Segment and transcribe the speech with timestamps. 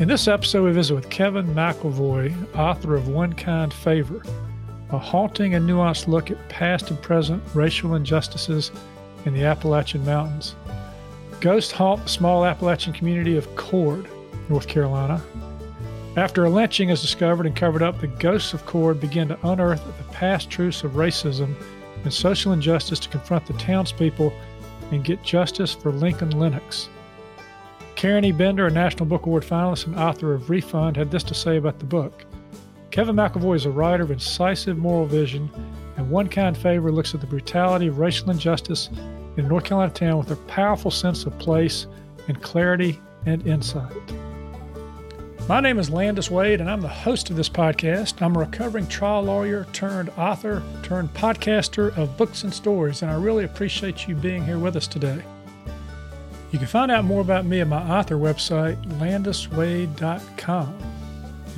[0.00, 4.22] In this episode, we visit with Kevin McIlvoy, author of One Kind Favor,
[4.90, 8.70] a haunting and nuanced look at past and present racial injustices
[9.24, 10.54] in the Appalachian Mountains.
[11.40, 14.06] Ghosts haunt the small Appalachian community of Cord,
[14.48, 15.20] North Carolina.
[16.16, 19.84] After a lynching is discovered and covered up, the ghosts of Cord begin to unearth
[19.84, 21.56] the past truths of racism
[22.04, 24.32] and social injustice to confront the townspeople
[24.92, 26.88] and get justice for Lincoln Lennox.
[27.98, 28.30] Karen E.
[28.30, 31.80] Bender, a National Book Award finalist and author of Refund, had this to say about
[31.80, 32.24] the book.
[32.92, 35.50] Kevin McIlvoy is a writer of incisive moral vision,
[35.96, 38.88] and One Kind Favor looks at the brutality of racial injustice
[39.36, 41.88] in North Carolina town with a powerful sense of place
[42.28, 43.92] and clarity and insight.
[45.48, 48.22] My name is Landis Wade, and I'm the host of this podcast.
[48.22, 53.14] I'm a recovering trial lawyer turned author turned podcaster of books and stories, and I
[53.14, 55.20] really appreciate you being here with us today.
[56.50, 60.78] You can find out more about me at my author website, landiswade.com,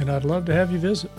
[0.00, 1.12] and I'd love to have you visit.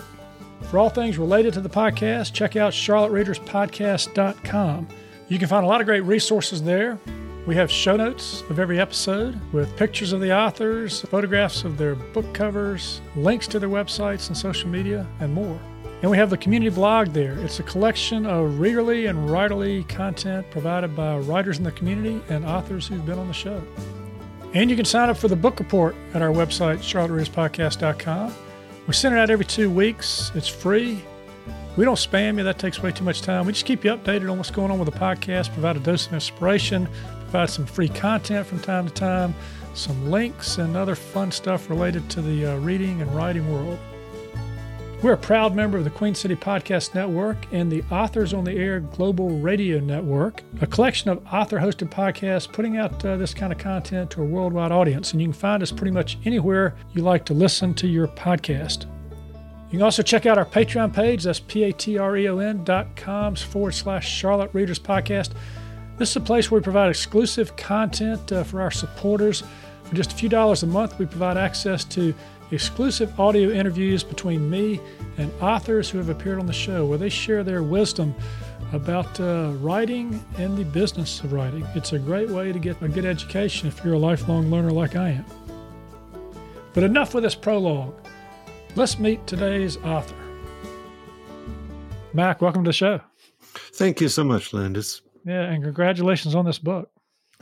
[0.70, 4.88] For all things related to the podcast, check out charlottereaderspodcast.com.
[5.28, 6.98] You can find a lot of great resources there.
[7.46, 11.94] We have show notes of every episode with pictures of the authors, photographs of their
[11.94, 15.58] book covers, links to their websites and social media, and more.
[16.02, 17.38] And we have the community blog there.
[17.38, 22.44] It's a collection of readerly and writerly content provided by writers in the community and
[22.44, 23.62] authors who've been on the show.
[24.52, 28.34] And you can sign up for the book report at our website, charlottereaderspodcast.com.
[28.88, 30.32] We send it out every two weeks.
[30.34, 31.04] It's free.
[31.76, 33.46] We don't spam you, that takes way too much time.
[33.46, 36.08] We just keep you updated on what's going on with the podcast, provide a dose
[36.08, 36.88] of inspiration,
[37.20, 39.34] provide some free content from time to time,
[39.74, 43.78] some links, and other fun stuff related to the uh, reading and writing world.
[45.02, 48.52] We're a proud member of the Queen City Podcast Network and the Authors on the
[48.52, 53.52] Air Global Radio Network, a collection of author hosted podcasts putting out uh, this kind
[53.52, 55.10] of content to a worldwide audience.
[55.10, 58.84] And you can find us pretty much anywhere you like to listen to your podcast.
[59.72, 61.24] You can also check out our Patreon page.
[61.24, 65.32] That's p-a-t-r-e-o-n dot com forward slash Charlotte Readers Podcast.
[65.98, 69.42] This is a place where we provide exclusive content uh, for our supporters.
[69.82, 72.14] For just a few dollars a month, we provide access to
[72.52, 74.80] exclusive audio interviews between me
[75.16, 78.14] and authors who have appeared on the show where they share their wisdom
[78.72, 81.66] about uh, writing and the business of writing.
[81.74, 84.96] It's a great way to get a good education if you're a lifelong learner like
[84.96, 85.26] I am.
[86.74, 87.94] But enough with this prologue.
[88.76, 90.14] Let's meet today's author.
[92.14, 93.00] Mac, welcome to the show.
[93.74, 95.02] Thank you so much, Landis.
[95.24, 96.91] Yeah, and congratulations on this book.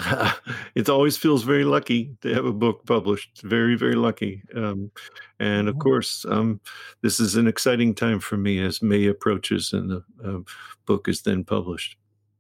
[0.75, 3.43] it always feels very lucky to have a book published.
[3.43, 4.43] Very, very lucky.
[4.55, 4.91] Um,
[5.39, 6.61] and of course, um,
[7.03, 10.39] this is an exciting time for me as May approaches and the uh,
[10.87, 11.97] book is then published.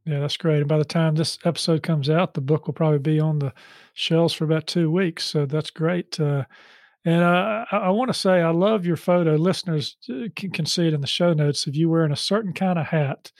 [0.06, 0.60] Yeah, that's great.
[0.60, 3.52] And by the time this episode comes out, the book will probably be on the
[3.94, 5.24] shelves for about two weeks.
[5.24, 6.18] So that's great.
[6.18, 6.44] Uh,
[7.04, 9.36] and uh, I, I want to say I love your photo.
[9.36, 12.52] Listeners uh, can, can, see it in the show notes of you wearing a certain
[12.52, 13.32] kind of hat.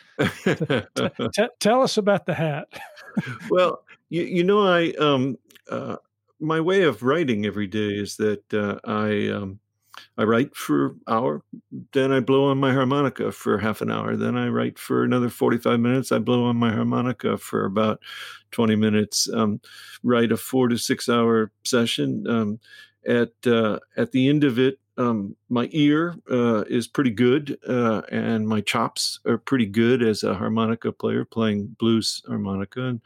[0.45, 0.55] t-
[1.35, 2.69] t- tell us about the hat.
[3.51, 5.39] well, you, you know, I um,
[5.71, 5.97] uh,
[6.41, 9.61] my way of writing every day is that uh, I um,
[10.17, 11.43] I write for hour,
[11.93, 15.29] then I blow on my harmonica for half an hour, then I write for another
[15.29, 16.13] forty five minutes.
[16.13, 18.01] I blow on my harmonica for about
[18.51, 19.29] twenty minutes.
[19.33, 19.61] Um,
[20.03, 22.61] write a four to six hour session um,
[23.07, 28.03] at uh, at the end of it, um, my ear uh, is pretty good, uh,
[28.11, 33.01] and my chops are pretty good as a harmonica player playing blues harmonica, and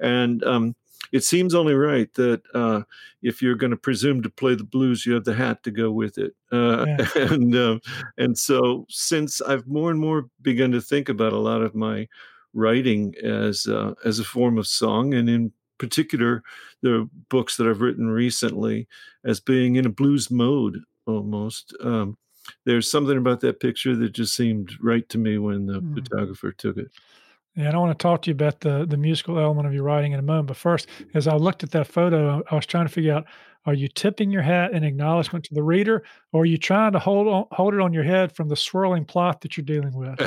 [0.00, 0.74] and um,
[1.12, 2.82] it seems only right that uh,
[3.22, 5.90] if you're going to presume to play the blues, you have the hat to go
[5.90, 6.34] with it.
[6.52, 7.06] Uh, yeah.
[7.32, 7.78] And uh,
[8.16, 12.08] and so since I've more and more begun to think about a lot of my
[12.54, 16.42] writing as uh, as a form of song, and in particular
[16.82, 18.88] the books that I've written recently
[19.24, 21.74] as being in a blues mode almost.
[21.82, 22.16] Um,
[22.64, 25.94] there's something about that picture that just seemed right to me when the mm.
[25.94, 26.90] photographer took it.
[27.56, 29.82] Yeah, I don't want to talk to you about the the musical element of your
[29.82, 30.48] writing in a moment.
[30.48, 33.26] But first, as I looked at that photo, I was trying to figure out:
[33.68, 36.98] Are you tipping your hat in acknowledgement to the reader, or are you trying to
[36.98, 40.18] hold on, hold it on your head from the swirling plot that you're dealing with?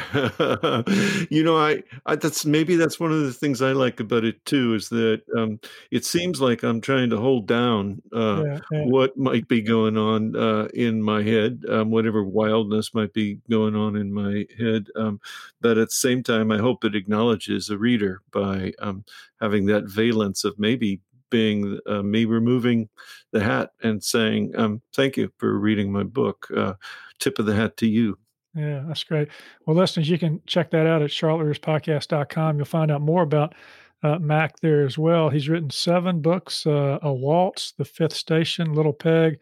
[1.31, 4.45] you know, I, I, that's maybe that's one of the things I like about it
[4.45, 5.59] too is that um,
[5.89, 8.85] it seems like I'm trying to hold down uh, yeah, yeah.
[8.85, 13.75] what might be going on uh, in my head, um, whatever wildness might be going
[13.75, 14.85] on in my head.
[14.95, 15.19] Um,
[15.61, 19.03] but at the same time, I hope it acknowledges a reader by um,
[19.39, 20.99] having that valence of maybe
[21.31, 22.89] being uh, me removing
[23.31, 26.47] the hat and saying, um, "Thank you for reading my book.
[26.55, 26.73] Uh,
[27.19, 28.19] tip of the hat to you."
[28.53, 29.29] Yeah, that's great.
[29.65, 32.57] Well, listeners, you can check that out at charlottereaderspodcast.com.
[32.57, 33.55] You'll find out more about
[34.03, 35.29] uh, Mac there as well.
[35.29, 39.39] He's written seven books: uh, A Waltz, The Fifth Station, Little Peg,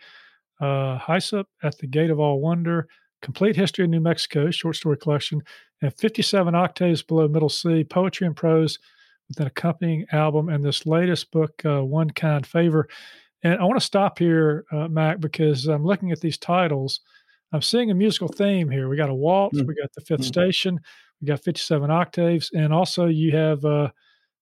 [0.61, 2.87] uh, Hyssop at the Gate of All Wonder,
[3.21, 5.41] Complete History of New Mexico, short story collection,
[5.81, 8.79] and 57 Octaves Below Middle C, Poetry and Prose
[9.29, 12.89] with an accompanying album and this latest book, uh, One Kind Favor.
[13.43, 16.99] And I want to stop here, uh, Mac, because I'm looking at these titles.
[17.53, 18.89] I'm seeing a musical theme here.
[18.89, 19.67] We got a waltz, mm-hmm.
[19.67, 20.23] we got the 5th mm-hmm.
[20.23, 20.79] station,
[21.21, 23.89] we got 57 octaves, and also you have, uh,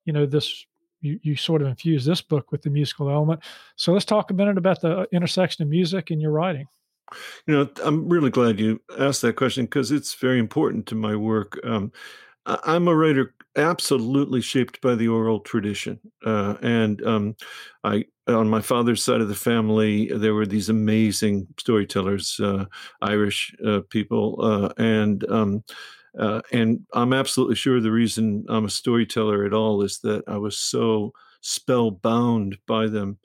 [0.05, 0.65] you know, this.
[1.01, 3.43] You, you sort of infuse this book with the musical element.
[3.75, 6.65] So let's talk a minute about the intersection of music and your writing.
[7.45, 11.15] You know, I'm really glad you asked that question because it's very important to my
[11.15, 11.59] work.
[11.63, 11.91] Um,
[12.47, 15.99] I'm a writer absolutely shaped by the oral tradition.
[16.25, 17.35] Uh, and um,
[17.83, 22.65] I, on my father's side of the family, there were these amazing storytellers, uh,
[23.01, 25.63] Irish uh, people, uh, and um,
[26.19, 30.37] uh, and I'm absolutely sure the reason I'm a storyteller at all is that I
[30.37, 33.17] was so spellbound by them,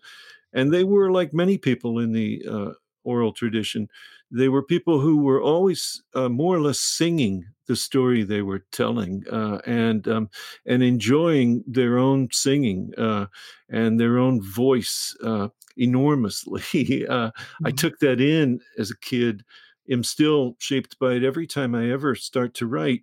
[0.53, 2.73] and they were like many people in the uh,
[3.05, 3.89] oral tradition.
[4.31, 9.25] They were people who were always more or less singing the story they were telling
[9.33, 10.29] uh, and um,
[10.67, 13.25] and enjoying their own singing uh,
[13.71, 17.07] and their own voice uh, enormously.
[17.09, 17.67] Uh, mm-hmm.
[17.67, 19.43] I took that in as a kid.
[19.91, 23.03] Am still shaped by it every time I ever start to write.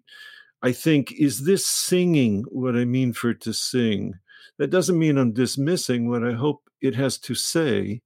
[0.61, 4.13] I think, is this singing what I mean for it to sing?
[4.59, 8.01] That doesn't mean I'm dismissing what I hope it has to say,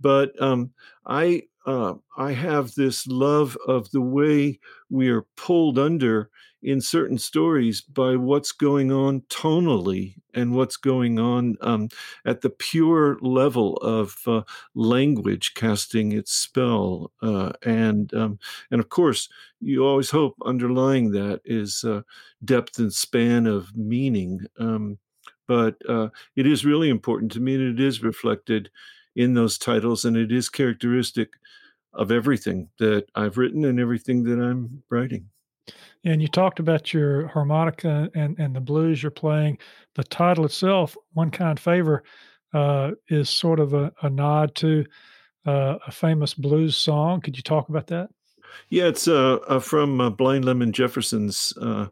[0.00, 0.72] but um,
[1.06, 4.58] I uh, I have this love of the way
[4.90, 6.30] we are pulled under
[6.62, 11.88] in certain stories by what's going on tonally and what's going on um,
[12.24, 14.42] at the pure level of uh,
[14.74, 17.12] language casting its spell.
[17.22, 18.38] Uh, and um,
[18.70, 19.28] and of course,
[19.60, 22.02] you always hope underlying that is uh,
[22.44, 24.40] depth and span of meaning.
[24.58, 24.98] Um,
[25.46, 28.70] but uh, it is really important to me, and it is reflected
[29.18, 31.30] in those titles, and it is characteristic
[31.92, 35.28] of everything that I've written and everything that I'm writing.
[36.04, 39.58] And you talked about your harmonica and, and the blues you're playing.
[39.96, 42.04] The title itself, One Kind Favor,
[42.54, 44.86] uh, is sort of a, a nod to
[45.44, 47.20] uh, a famous blues song.
[47.20, 48.10] Could you talk about that?
[48.70, 51.86] Yeah, it's uh, uh from uh, Blind Lemon Jefferson's uh,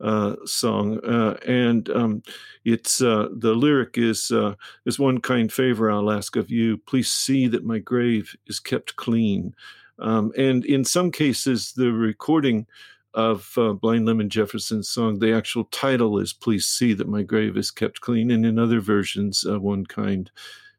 [0.00, 2.22] uh, song, uh, and um,
[2.64, 6.78] it's the lyric is "There's one kind favor I'll ask of you.
[6.78, 9.54] Please see that my grave is kept clean."
[9.98, 12.66] Um, and in some cases, the recording
[13.12, 13.52] of
[13.82, 18.00] Blind Lemon Jefferson's song, the actual title is "Please see that my grave is kept
[18.00, 20.30] clean," and in other versions, "One kind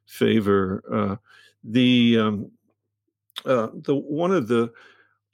[0.06, 1.20] favor."
[1.64, 2.52] The um,
[3.44, 4.72] the one of the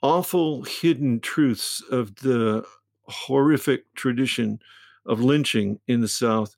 [0.02, 2.64] awful hidden truths of the
[3.02, 4.60] horrific tradition
[5.06, 6.54] of lynching in the South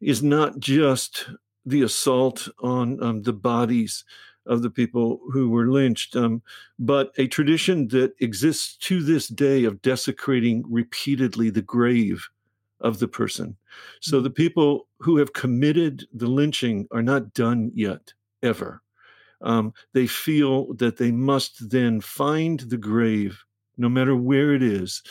[0.00, 1.28] is not just
[1.64, 4.04] the assault on um, the bodies
[4.46, 6.42] of the people who were lynched, um,
[6.78, 12.26] but a tradition that exists to this day of desecrating repeatedly the grave
[12.80, 13.56] of the person.
[14.00, 14.22] So mm.
[14.22, 18.82] the people who have committed the lynching are not done yet, ever.
[19.40, 23.44] Um, they feel that they must then find the grave,
[23.76, 25.02] no matter where it is,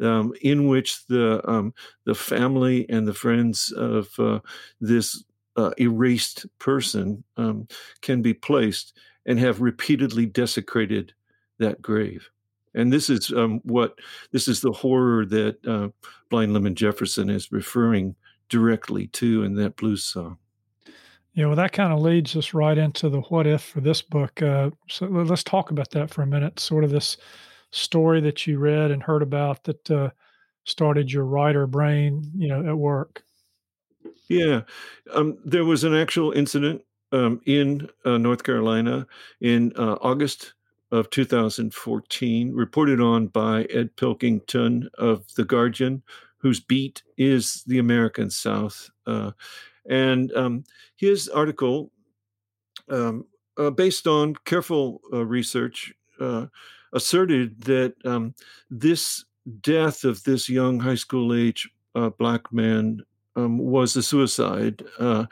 [0.00, 1.72] um, in which the um,
[2.04, 4.40] the family and the friends of uh,
[4.80, 5.24] this
[5.56, 7.66] uh, erased person um,
[8.02, 11.12] can be placed and have repeatedly desecrated
[11.58, 12.28] that grave.
[12.74, 13.98] And this is um, what
[14.32, 15.88] this is the horror that uh,
[16.28, 18.14] Blind Lemon Jefferson is referring
[18.48, 20.38] directly to in that blues song.
[21.36, 24.40] Yeah, well, that kind of leads us right into the what if for this book.
[24.40, 26.58] Uh, so let's talk about that for a minute.
[26.58, 27.18] Sort of this
[27.72, 30.10] story that you read and heard about that uh,
[30.64, 33.22] started your writer brain, you know, at work?
[34.28, 34.62] Yeah,
[35.12, 36.80] um, there was an actual incident
[37.12, 39.06] um, in uh, North Carolina
[39.42, 40.54] in uh, August
[40.90, 46.02] of 2014, reported on by Ed Pilkington of The Guardian,
[46.38, 48.90] whose beat is the American South.
[49.88, 50.64] And um,
[50.96, 51.90] his article
[52.88, 53.26] um,
[53.56, 56.46] uh, based on careful uh, research, uh,
[56.92, 58.34] asserted that um,
[58.70, 59.24] this
[59.60, 63.00] death of this young high school age uh, black man
[63.36, 65.26] um, was a suicide, uh,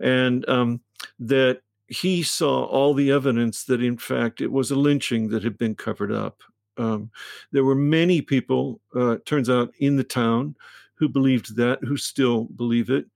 [0.00, 0.80] and um,
[1.18, 5.58] that he saw all the evidence that, in fact, it was a lynching that had
[5.58, 6.42] been covered up.
[6.76, 7.10] Um,
[7.52, 10.56] there were many people, uh, turns out, in the town
[10.94, 13.06] who believed that, who still believe it.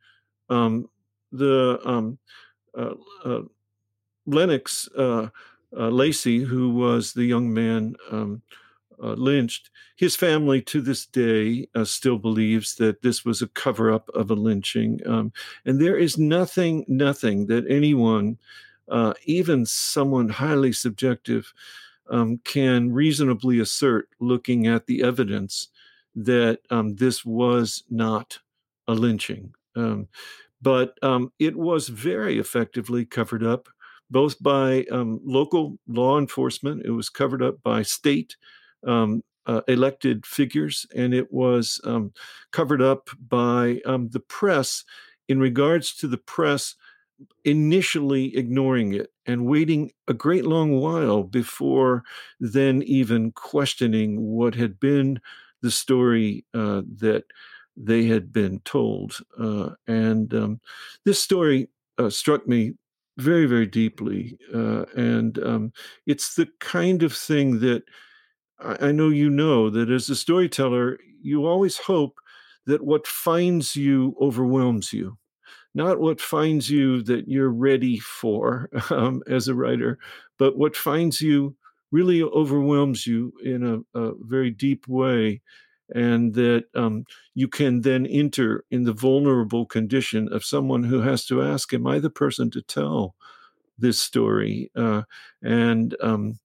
[0.48, 0.88] Um,
[1.32, 2.18] the um,
[2.76, 3.42] uh, uh,
[4.26, 4.62] Lennon
[4.96, 5.28] uh,
[5.76, 8.42] uh, Lacy, who was the young man um,
[9.02, 13.92] uh, lynched, his family to this day uh, still believes that this was a cover
[13.92, 15.00] up of a lynching.
[15.06, 15.32] Um,
[15.64, 18.38] and there is nothing, nothing that anyone,
[19.24, 21.52] even someone highly subjective,
[22.10, 25.68] um, can reasonably assert looking at the evidence
[26.14, 28.38] that um, this was not
[28.88, 29.54] a lynching.
[29.78, 30.08] Um,
[30.60, 33.68] but um, it was very effectively covered up
[34.10, 38.36] both by um, local law enforcement, it was covered up by state
[38.86, 42.12] um, uh, elected figures, and it was um,
[42.52, 44.84] covered up by um, the press
[45.28, 46.74] in regards to the press
[47.44, 52.04] initially ignoring it and waiting a great long while before
[52.38, 55.20] then even questioning what had been
[55.60, 57.24] the story uh, that
[57.78, 59.18] they had been told.
[59.38, 60.60] Uh, and um,
[61.04, 61.68] this story
[61.98, 62.74] uh, struck me
[63.18, 64.38] very, very deeply.
[64.54, 65.72] Uh, and um,
[66.06, 67.82] it's the kind of thing that
[68.60, 72.18] I, I know you know that as a storyteller, you always hope
[72.66, 75.16] that what finds you overwhelms you,
[75.74, 79.98] not what finds you that you're ready for um, as a writer,
[80.38, 81.56] but what finds you
[81.90, 85.40] really overwhelms you in a, a very deep way
[85.94, 87.04] and that um,
[87.34, 91.86] you can then enter in the vulnerable condition of someone who has to ask, Am
[91.86, 93.14] I the person to tell
[93.78, 94.70] this story?
[94.76, 95.02] Uh,
[95.42, 96.38] and um,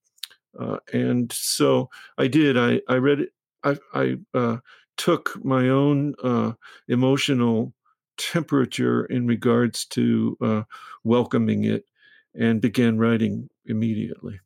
[0.59, 2.57] uh, and so I did.
[2.57, 3.29] I, I read it.
[3.63, 4.57] I, I uh,
[4.97, 6.53] took my own uh,
[6.87, 7.73] emotional
[8.17, 10.63] temperature in regards to uh,
[11.03, 11.85] welcoming it
[12.35, 14.39] and began writing immediately.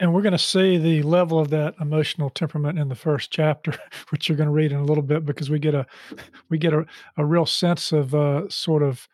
[0.00, 3.74] And we're going to see the level of that emotional temperament in the first chapter,
[4.08, 5.86] which you're going to read in a little bit, because we get a
[6.48, 6.86] we get a,
[7.18, 9.06] a real sense of uh, sort of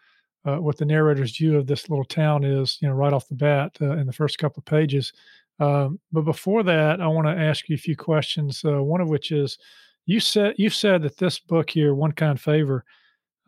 [0.45, 3.35] uh, what the narrator's view of this little town is, you know, right off the
[3.35, 5.13] bat uh, in the first couple of pages.
[5.59, 8.65] Um, but before that, I want to ask you a few questions.
[8.65, 9.59] Uh, one of which is,
[10.07, 12.85] you said you said that this book here, One Kind Favor,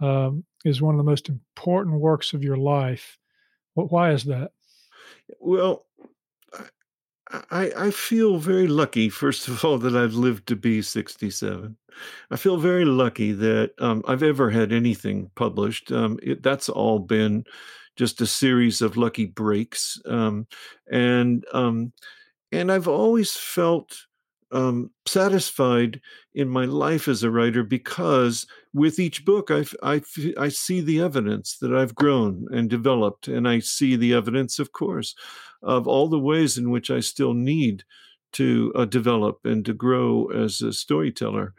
[0.01, 3.19] um, is one of the most important works of your life.
[3.75, 4.53] Why is that?
[5.39, 5.86] Well,
[7.51, 11.77] I, I feel very lucky, first of all, that I've lived to be 67.
[12.31, 15.91] I feel very lucky that um, I've ever had anything published.
[15.91, 17.45] Um, it, that's all been
[17.97, 20.01] just a series of lucky breaks.
[20.07, 20.47] Um,
[20.91, 21.93] and um,
[22.53, 24.06] and I've always felt
[24.53, 26.01] um, satisfied
[26.35, 30.03] in my life as a writer because with each book I, I,
[30.39, 34.73] I see the evidence that I've grown and developed, and I see the evidence, of
[34.73, 35.15] course,
[35.63, 37.85] of all the ways in which I still need
[38.33, 41.55] to uh, develop and to grow as a storyteller.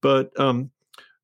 [0.00, 0.70] But um,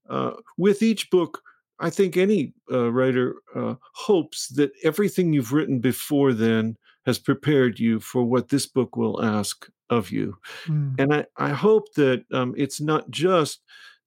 [0.08, 1.42] uh, with each book,
[1.80, 7.78] I think any uh, writer uh, hopes that everything you've written before then has prepared
[7.78, 10.36] you for what this book will ask of you.
[10.66, 10.94] Mm.
[10.98, 13.60] And I, I hope that um, it's not just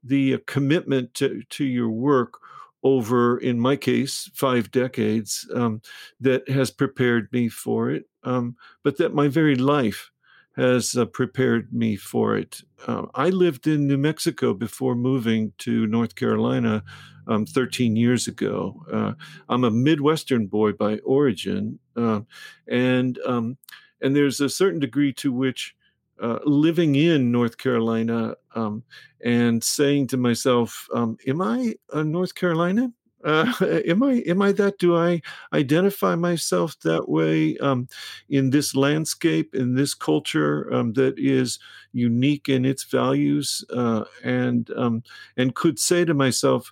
[0.04, 2.40] the uh, commitment to, to your work
[2.84, 5.82] over, in my case, five decades um,
[6.20, 10.12] that has prepared me for it, um, but that my very life
[10.56, 12.62] has uh, prepared me for it.
[12.88, 16.84] Uh, I lived in New Mexico before moving to North Carolina
[17.28, 18.84] um, 13 years ago.
[18.92, 19.14] Uh,
[19.50, 22.22] I'm a Midwestern boy by origin, uh,
[22.68, 23.58] and um,
[24.02, 25.76] and there's a certain degree to which
[26.22, 28.84] uh, living in North Carolina um,
[29.24, 32.92] and saying to myself, um, "Am I a North Carolina?
[33.24, 33.52] Uh,
[33.86, 34.80] am I am I that?
[34.80, 35.22] Do I
[35.54, 37.88] identify myself that way um,
[38.30, 41.60] in this landscape, in this culture um, that is
[41.94, 45.04] unique in its values, uh, and um,
[45.36, 46.72] and could say to myself,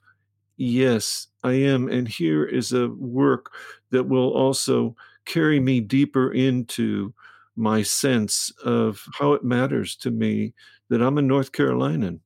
[0.58, 3.52] yes, I am, and here is a work
[3.92, 7.14] that will also carry me deeper into
[7.56, 10.54] my sense of how it matters to me
[10.90, 12.22] that I'm a North Carolinian.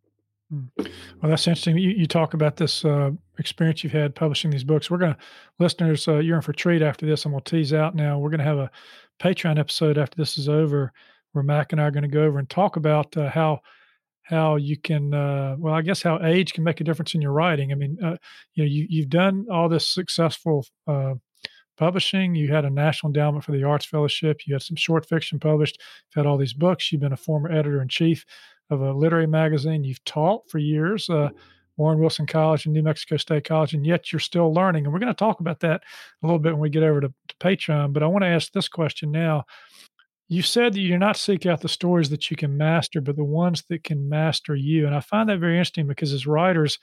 [0.50, 0.66] Hmm.
[0.78, 1.78] Well, that's interesting.
[1.78, 4.90] You, you talk about this uh, experience you've had publishing these books.
[4.90, 5.20] We're going to,
[5.60, 7.26] listeners, uh, you're in for a treat after this.
[7.26, 8.18] I'm going to tease out now.
[8.18, 8.72] We're going to have a
[9.22, 10.92] Patreon episode after this is over
[11.34, 13.62] where Mac and I are going to go over and talk about uh, how
[14.30, 17.32] how you can uh, well i guess how age can make a difference in your
[17.32, 18.16] writing i mean uh,
[18.54, 21.16] you know you, you've done all this successful uh,
[21.80, 22.36] publishing.
[22.36, 24.42] You had a National Endowment for the Arts Fellowship.
[24.46, 25.80] You had some short fiction published.
[25.80, 26.92] You've had all these books.
[26.92, 28.26] You've been a former editor in chief
[28.70, 29.84] of a literary magazine.
[29.84, 31.10] You've taught for years.
[31.10, 31.30] Uh,
[31.78, 34.84] Warren Wilson College and New Mexico State College, and yet you're still learning.
[34.84, 35.82] And we're going to talk about that
[36.22, 37.94] a little bit when we get over to, to Patreon.
[37.94, 39.46] But I want to ask this question now.
[40.28, 43.16] You said that you do not seek out the stories that you can master, but
[43.16, 44.86] the ones that can master you.
[44.86, 46.78] And I find that very interesting because as writers,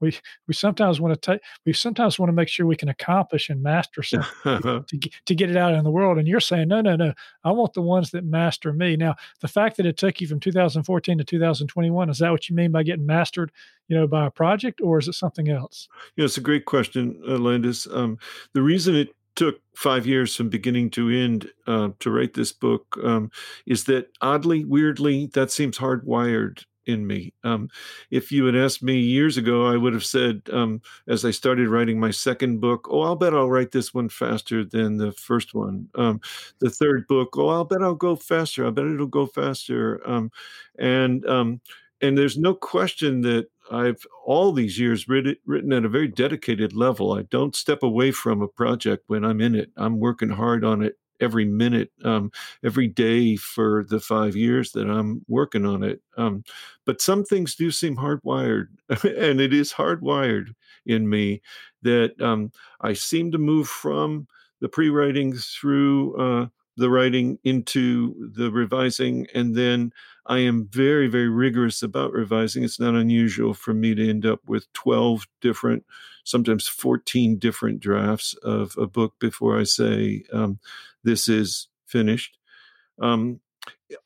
[0.00, 3.48] we we sometimes want to take we sometimes want to make sure we can accomplish
[3.48, 6.68] and master something to, get, to get it out in the world and you're saying
[6.68, 7.12] no no no
[7.44, 8.96] i want the ones that master me.
[8.96, 12.56] Now the fact that it took you from 2014 to 2021 is that what you
[12.56, 13.52] mean by getting mastered
[13.88, 15.88] you know by a project or is it something else?
[16.16, 17.86] Yeah it's a great question uh, landis.
[17.90, 18.18] Um,
[18.52, 22.98] the reason it took five years from beginning to end uh, to write this book
[23.04, 23.30] um,
[23.66, 27.32] is that oddly weirdly that seems hardwired in me.
[27.44, 27.68] Um,
[28.10, 31.68] if you had asked me years ago, I would have said, um, as I started
[31.68, 35.54] writing my second book, oh, I'll bet I'll write this one faster than the first
[35.54, 35.88] one.
[35.94, 36.20] Um,
[36.60, 38.66] the third book, oh, I'll bet I'll go faster.
[38.66, 40.00] I bet it'll go faster.
[40.08, 40.32] Um,
[40.78, 41.60] and um,
[42.00, 46.72] and there's no question that I've all these years written, written at a very dedicated
[46.72, 47.12] level.
[47.12, 49.70] I don't step away from a project when I'm in it.
[49.76, 52.30] I'm working hard on it every minute, um,
[52.64, 56.00] every day for the five years that I'm working on it.
[56.16, 56.44] Um,
[56.84, 60.54] but some things do seem hardwired, and it is hardwired
[60.86, 61.42] in me
[61.82, 64.26] that um, I seem to move from
[64.60, 66.46] the pre-writing through uh,
[66.76, 69.92] the writing into the revising, and then
[70.26, 72.62] I am very, very rigorous about revising.
[72.62, 75.84] It's not unusual for me to end up with 12 different,
[76.24, 80.60] sometimes 14 different drafts of a book before I say, um,
[81.08, 82.36] this is finished.
[83.00, 83.40] Um,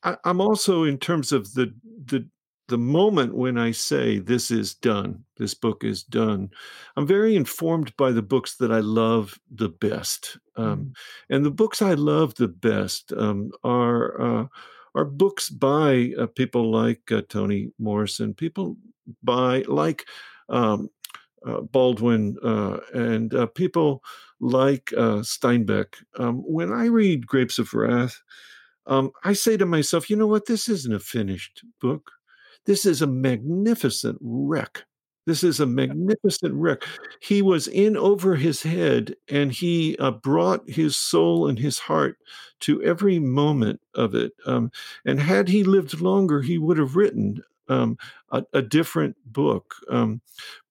[0.03, 1.73] I, am also, in terms of the,
[2.05, 2.25] the,
[2.69, 6.49] the moment when I say this is done, this book is done,
[6.95, 10.37] I'm very informed by the books that I love the best.
[10.55, 10.93] Um, mm.
[11.29, 14.45] And the books I love the best um, are uh,
[14.95, 18.77] are books by uh, people like uh, Toni Morrison, people
[19.23, 20.05] by like
[20.49, 20.89] um,
[21.71, 24.03] Baldwin, uh, and uh, people
[24.39, 25.95] like uh, Steinbeck.
[26.17, 28.21] Um, when I read Grapes of Wrath,
[28.85, 30.45] um, I say to myself, you know what?
[30.45, 32.11] This isn't a finished book.
[32.65, 34.83] This is a magnificent wreck.
[35.25, 36.83] This is a magnificent wreck.
[37.21, 42.17] He was in over his head and he uh, brought his soul and his heart
[42.61, 44.33] to every moment of it.
[44.45, 44.69] Um,
[45.05, 47.97] and had he lived longer, he would have written um,
[48.31, 49.75] a, a, different book.
[49.89, 50.21] Um,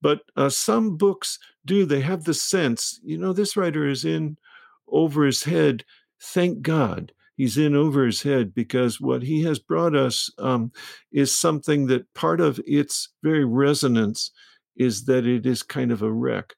[0.01, 4.37] but uh, some books do, they have the sense, you know, this writer is in
[4.89, 5.85] over his head.
[6.21, 10.71] Thank God he's in over his head because what he has brought us um,
[11.11, 14.31] is something that part of its very resonance
[14.77, 16.55] is that it is kind of a wreck.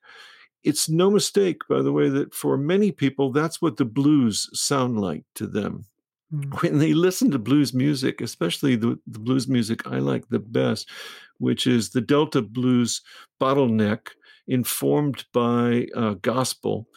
[0.63, 4.99] It's no mistake, by the way, that for many people, that's what the blues sound
[4.99, 5.85] like to them.
[6.33, 6.61] Mm.
[6.61, 10.89] When they listen to blues music, especially the, the blues music I like the best,
[11.37, 13.01] which is the Delta blues
[13.39, 14.09] bottleneck
[14.47, 16.87] informed by uh, gospel,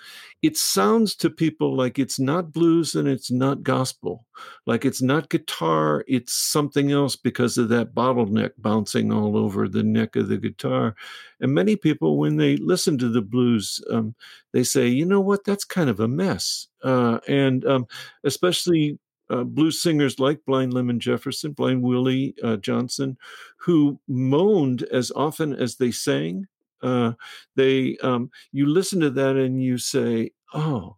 [0.42, 4.24] it sounds to people like it's not blues and it's not gospel,
[4.66, 9.82] like it's not guitar, it's something else because of that bottleneck bouncing all over the
[9.82, 10.94] neck of the guitar.
[11.40, 14.14] And many people, when they listen to the blues, um,
[14.52, 16.68] they say, you know what, that's kind of a mess.
[16.84, 17.86] Uh, and um,
[18.24, 18.98] especially
[19.30, 23.16] uh, blues singers like Blind Lemon Jefferson, Blind Willie uh, Johnson,
[23.58, 26.46] who moaned as often as they sang
[26.82, 27.12] uh,
[27.56, 30.96] they um, you listen to that and you say, "Oh,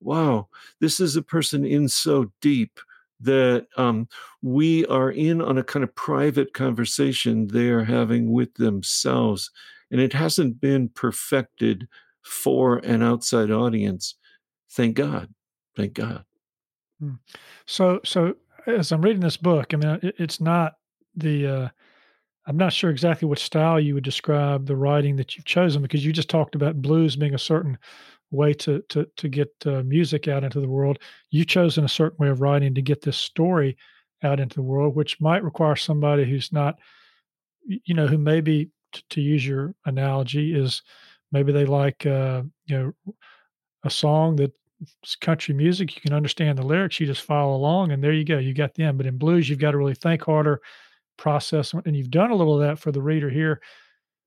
[0.00, 0.48] wow,
[0.80, 2.80] this is a person in so deep."
[3.22, 4.08] That um,
[4.40, 9.50] we are in on a kind of private conversation they are having with themselves,
[9.90, 11.86] and it hasn't been perfected
[12.22, 14.14] for an outside audience.
[14.70, 15.34] Thank God.
[15.76, 16.24] Thank God.
[17.00, 17.14] Hmm.
[17.66, 18.34] So, so
[18.66, 20.74] as I'm reading this book, I mean, it, it's not
[21.16, 21.68] the uh,
[22.46, 26.04] I'm not sure exactly what style you would describe the writing that you've chosen because
[26.04, 27.78] you just talked about blues being a certain
[28.30, 30.98] way to to to get uh, music out into the world.
[31.30, 33.76] You've chosen a certain way of writing to get this story
[34.22, 36.78] out into the world, which might require somebody who's not,
[37.66, 40.82] you know, who maybe t- to use your analogy is
[41.32, 43.14] maybe they like uh, you know
[43.84, 44.52] a song that
[45.20, 48.38] country music you can understand the lyrics you just follow along and there you go
[48.38, 48.96] you got them.
[48.96, 50.60] But in blues you've got to really think harder
[51.16, 53.60] process and you've done a little of that for the reader here.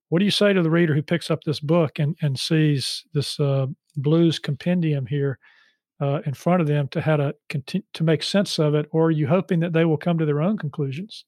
[0.10, 3.04] What do you say to the reader who picks up this book and, and sees
[3.14, 5.40] this uh, blues compendium here
[6.00, 9.06] uh, in front of them to how to continue to make sense of it or
[9.06, 11.26] are you hoping that they will come to their own conclusions?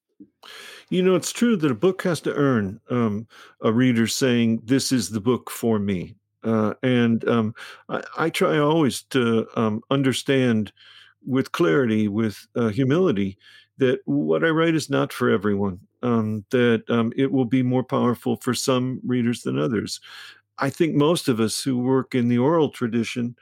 [0.89, 3.27] You know it's true that a book has to earn um,
[3.61, 7.55] a reader saying this is the book for me Uh, and um,
[7.89, 10.71] I, I, try always to um, understand
[11.25, 13.37] with clarity, with uh, humility,
[13.77, 17.83] that what I write is not for everyone, um, that um, it will be more
[17.83, 19.99] powerful for some readers than others.
[20.59, 23.35] I think most of us who work in the oral tradition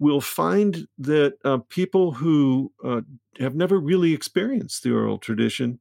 [0.00, 3.02] um, will find that uh, people who uh,
[3.38, 5.78] have never really experienced the oral tradition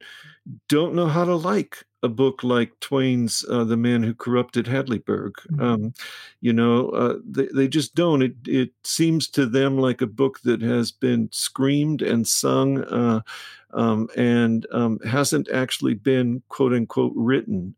[0.67, 5.33] don't know how to like a book like Twain's uh, "The Man Who Corrupted Hadleyburg."
[5.51, 5.61] Mm-hmm.
[5.61, 5.93] Um,
[6.39, 8.23] you know, uh, they they just don't.
[8.23, 13.21] It it seems to them like a book that has been screamed and sung, uh,
[13.73, 17.75] um, and um, hasn't actually been quote unquote written.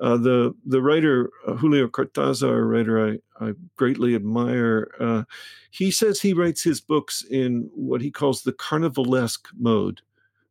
[0.00, 5.24] Uh, the the writer uh, Julio Cortázar, a writer I, I greatly admire, uh,
[5.70, 10.00] he says he writes his books in what he calls the carnivalesque mode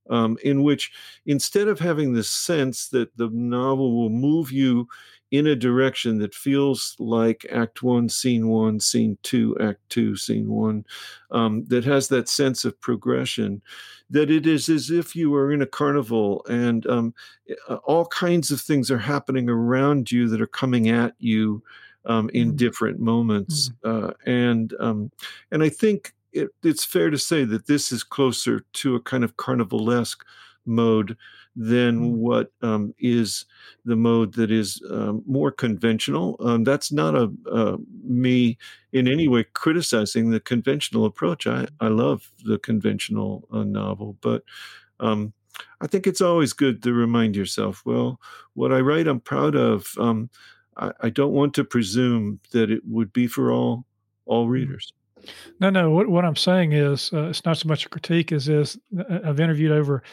[0.09, 0.91] um, in which
[1.25, 4.87] instead of having the sense that the novel will move you
[5.31, 10.49] in a direction that feels like Act One, Scene One, Scene Two, Act Two, Scene
[10.49, 10.85] One,
[11.31, 13.61] um, that has that sense of progression,
[14.09, 17.13] that it is as if you are in a carnival and um,
[17.67, 21.63] uh, all kinds of things are happening around you that are coming at you.
[22.05, 22.55] Um, in mm-hmm.
[22.55, 24.05] different moments, mm-hmm.
[24.05, 25.11] uh, and um,
[25.51, 29.25] and I think it, it's fair to say that this is closer to a kind
[29.25, 30.21] of carnivalesque
[30.65, 31.17] mode
[31.57, 32.11] than mm.
[32.11, 33.45] what um, is
[33.83, 36.37] the mode that is um, more conventional.
[36.39, 38.59] Um, that's not a uh, me
[38.93, 41.47] in any way criticizing the conventional approach.
[41.47, 44.43] I, I love the conventional uh, novel, but
[44.99, 45.33] um,
[45.81, 48.21] I think it's always good to remind yourself, well,
[48.53, 49.91] what I write, I'm proud of.
[49.97, 50.29] Um,
[50.77, 53.85] I, I, don't want to presume that it would be for all
[54.27, 54.51] all mm.
[54.51, 54.93] readers.
[55.59, 55.89] No, no.
[55.89, 58.77] What what I'm saying is, uh, it's not so much a critique as is.
[58.97, 60.03] Uh, I've interviewed over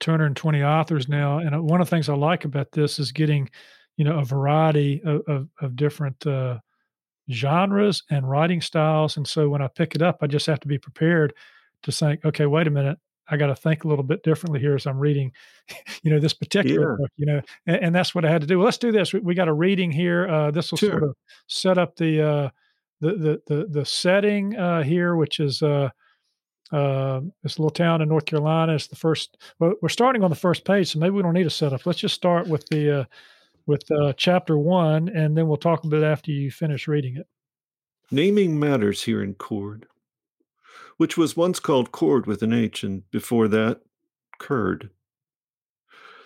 [0.00, 3.48] 220 authors now, and uh, one of the things I like about this is getting,
[3.96, 6.58] you know, a variety of of, of different uh,
[7.30, 9.16] genres and writing styles.
[9.16, 11.32] And so when I pick it up, I just have to be prepared
[11.84, 12.98] to think, okay, wait a minute.
[13.32, 15.30] I got to think a little bit differently here as I'm reading,
[16.02, 16.96] you know, this particular yeah.
[16.98, 18.58] book, you know, and, and, that's what I had to do.
[18.58, 19.12] Well, let's do this.
[19.12, 20.28] We, we got a reading here.
[20.28, 20.90] Uh, this will sure.
[20.90, 22.50] sort of set up the, uh,
[23.00, 25.90] the the the, the setting uh, here, which is uh,
[26.72, 28.74] uh, this little town in North Carolina.
[28.74, 29.36] It's the first.
[29.58, 31.86] Well, we're starting on the first page, so maybe we don't need a setup.
[31.86, 33.04] Let's just start with the uh,
[33.66, 37.26] with uh, chapter one, and then we'll talk a bit after you finish reading it.
[38.10, 39.86] Naming matters here in Cord,
[40.96, 43.80] which was once called Cord with an H, and before that,
[44.38, 44.90] Curd.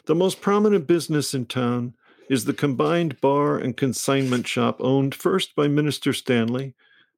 [0.07, 1.95] The most prominent business in town
[2.29, 6.75] is the combined bar and consignment shop owned first by Minister Stanley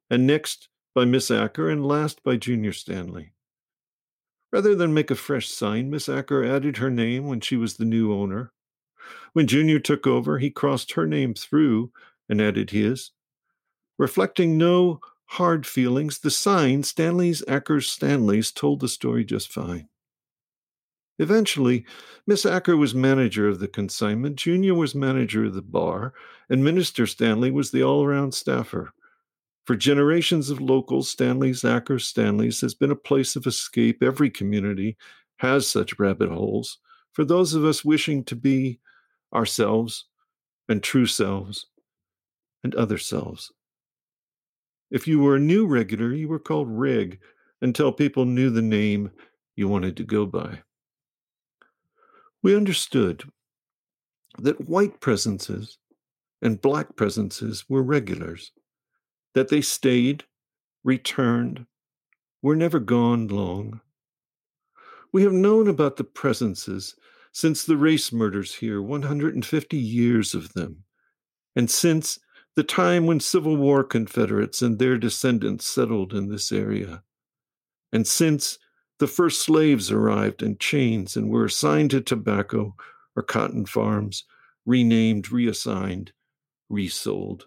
[0.09, 3.31] and next by Miss Acker and last by Junior Stanley.
[4.51, 7.85] Rather than make a fresh sign, Miss Acker added her name when she was the
[7.85, 8.51] new owner.
[9.33, 11.91] When Junior took over, he crossed her name through
[12.27, 13.11] and added his.
[13.99, 19.89] Reflecting no hard feelings, the sign, Stanley's Acker's Stanley's, told the story just fine.
[21.19, 21.85] Eventually,
[22.25, 26.15] Miss Acker was manager of the consignment, Junior was manager of the bar,
[26.49, 28.95] and Minister Stanley was the all around staffer.
[29.67, 34.01] For generations of locals, Stanley's Acker Stanley's has been a place of escape.
[34.01, 34.95] Every community
[35.39, 36.77] has such rabbit holes
[37.11, 38.79] for those of us wishing to be
[39.33, 40.05] ourselves
[40.69, 41.65] and true selves
[42.63, 43.51] and other selves.
[44.89, 47.19] If you were a new regular, you were called Rig
[47.61, 49.11] until people knew the name
[49.57, 50.59] you wanted to go by.
[52.41, 53.29] We understood
[54.37, 55.77] that white presences
[56.41, 58.53] and black presences were regulars,
[59.37, 60.23] that they stayed,
[60.83, 61.67] returned,
[62.41, 63.79] were never gone long.
[65.13, 66.95] We have known about the presences
[67.33, 70.85] since the race murders here, 150 years of them,
[71.55, 72.17] and since
[72.55, 77.03] the time when Civil War Confederates and their descendants settled in this area,
[77.93, 78.57] and since
[78.97, 82.75] the first slaves arrived in chains and were assigned to tobacco
[83.15, 84.23] or cotton farms,
[84.65, 86.11] renamed, reassigned,
[86.69, 87.45] resold.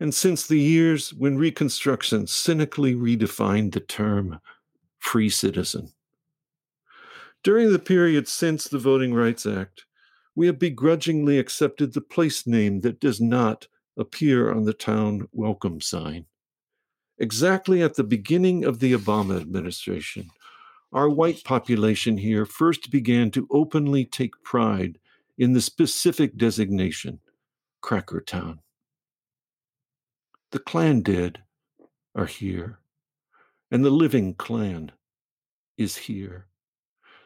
[0.00, 4.40] And since the years when Reconstruction cynically redefined the term
[4.98, 5.92] free citizen.
[7.42, 9.84] During the period since the Voting Rights Act,
[10.34, 15.80] we have begrudgingly accepted the place name that does not appear on the town welcome
[15.80, 16.26] sign
[17.18, 20.30] exactly at the beginning of the Obama administration,
[20.92, 24.98] our white population here first began to openly take pride
[25.36, 27.20] in the specific designation,
[27.82, 28.58] Crackertown.
[30.50, 31.42] The Klan dead
[32.14, 32.78] are here,
[33.70, 34.92] and the living Klan
[35.76, 36.46] is here.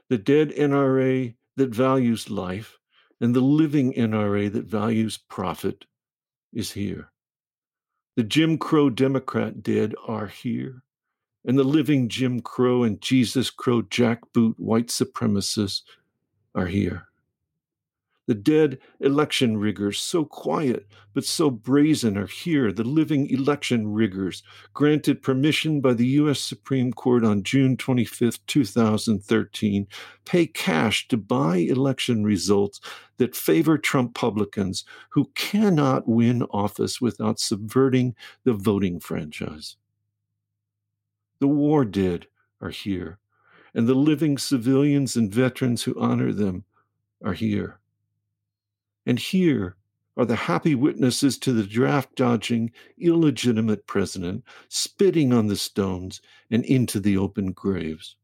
[0.09, 2.79] The dead NRA that values life,
[3.21, 5.85] and the living NRA that values profit
[6.53, 7.13] is here.
[8.17, 10.83] The Jim Crow Democrat dead are here,
[11.45, 15.83] and the living Jim Crow and Jesus Crow jackboot white supremacists
[16.57, 17.07] are here.
[18.27, 22.73] The dead election riggers, so quiet but so brazen, are here.
[22.73, 26.41] The living election riggers, granted permission by the U.S.
[26.41, 29.87] Supreme Court on June 25, 2013,
[30.25, 32.81] pay cash to buy election results
[33.19, 39.77] that favor Trump publicans who cannot win office without subverting the voting franchise.
[41.41, 42.27] The war dead
[42.61, 43.19] are here,
[43.75, 46.65] and the living civilians and veterans who honor them
[47.23, 47.81] are here.
[49.07, 49.77] And here
[50.17, 56.65] are the happy witnesses to the draft dodging, illegitimate president spitting on the stones and
[56.65, 58.17] into the open graves.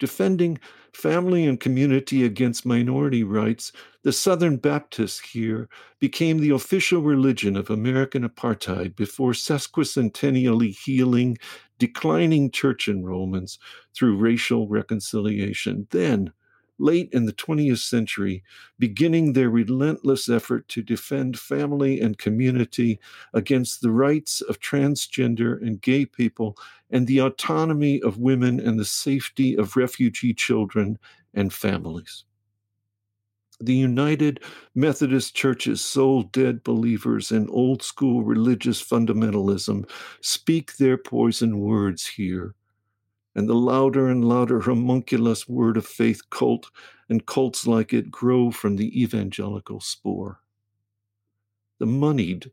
[0.00, 0.58] Defending
[0.94, 3.70] family and community against minority rights,
[4.02, 11.36] the Southern Baptists here became the official religion of American apartheid before sesquicentennially healing
[11.78, 13.58] declining church enrollments
[13.94, 15.86] through racial reconciliation.
[15.90, 16.32] Then,
[16.80, 18.42] late in the 20th century,
[18.78, 22.98] beginning their relentless effort to defend family and community
[23.34, 26.56] against the rights of transgender and gay people
[26.90, 30.98] and the autonomy of women and the safety of refugee children
[31.34, 32.24] and families.
[33.62, 34.42] The United
[34.74, 39.88] Methodist Church's soul dead believers in old school religious fundamentalism
[40.22, 42.54] speak their poison words here
[43.34, 46.70] and the louder and louder homunculus word of faith cult
[47.08, 50.40] and cults like it grow from the evangelical spore.
[51.78, 52.50] The moneyed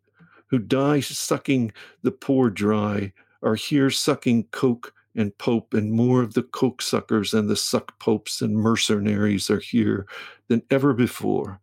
[0.48, 3.14] who die sucking the poor dry
[3.44, 7.98] are here sucking coke and pope, and more of the coke suckers and the suck
[8.00, 10.06] popes and mercenaries are here
[10.48, 11.60] than ever before,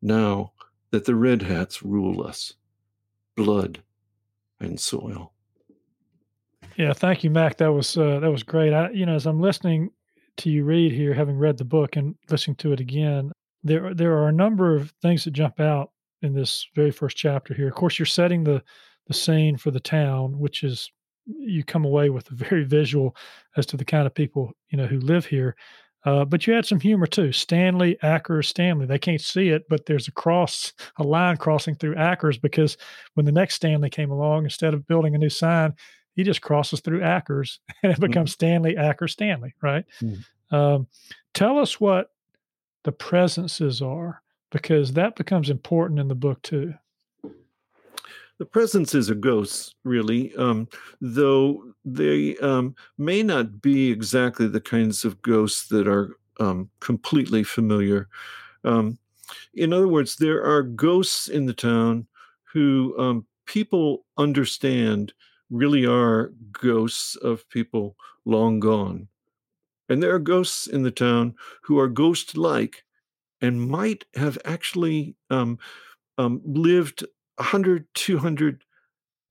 [0.00, 0.52] now
[0.92, 2.54] that the red hats rule us.
[3.36, 3.82] Blood
[4.60, 5.32] and soil.
[6.76, 7.58] Yeah, thank you, Mac.
[7.58, 8.72] That was uh, that was great.
[8.72, 9.90] I, you know, as I'm listening
[10.38, 13.32] to you read here, having read the book and listening to it again,
[13.62, 15.90] there there are a number of things that jump out
[16.22, 17.68] in this very first chapter here.
[17.68, 18.62] Of course, you're setting the
[19.06, 20.90] the scene for the town, which is
[21.26, 23.14] you come away with a very visual
[23.56, 25.56] as to the kind of people you know who live here.
[26.04, 27.30] Uh, but you had some humor too.
[27.30, 28.86] Stanley, Ackers, Stanley.
[28.86, 32.76] They can't see it, but there's a cross, a line crossing through Ackers because
[33.14, 35.74] when the next Stanley came along, instead of building a new sign,
[36.14, 38.06] he just crosses through Ackers and it mm-hmm.
[38.06, 38.34] becomes mm.
[38.34, 39.84] Stanley Acker Stanley, right?
[40.00, 40.24] Mm.
[40.50, 40.86] Um,
[41.34, 42.10] tell us what
[42.84, 46.74] the presences are because that becomes important in the book too.
[48.38, 50.68] The presences are ghosts, really, um,
[51.00, 57.44] though they um, may not be exactly the kinds of ghosts that are um, completely
[57.44, 58.08] familiar.
[58.64, 58.98] Um,
[59.54, 62.06] in other words, there are ghosts in the town
[62.52, 65.12] who um, people understand
[65.52, 69.08] really are ghosts of people long gone.
[69.88, 72.84] And there are ghosts in the town who are ghost like
[73.40, 75.58] and might have actually um,
[76.18, 77.04] um, lived
[77.36, 78.64] 100, 200,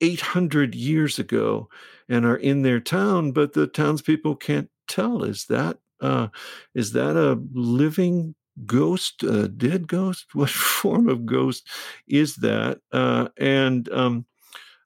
[0.02, 1.70] 800 years ago
[2.10, 5.24] and are in their town, but the townspeople can't tell.
[5.24, 6.30] Is that uh,
[6.76, 10.28] is that a living ghost, a dead ghost?
[10.34, 11.68] What form of ghost
[12.08, 12.80] is that?
[12.92, 14.26] Uh, and um,